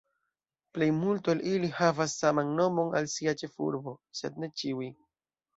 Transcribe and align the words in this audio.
Plejmulto 0.77 1.33
el 1.35 1.43
ili 1.49 1.69
havas 1.81 2.15
saman 2.23 2.49
nomon 2.61 2.91
al 3.01 3.11
sia 3.17 3.37
ĉefurbo, 3.43 3.95
sed 4.23 4.41
ne 4.45 4.51
ĉiuj. 4.63 4.93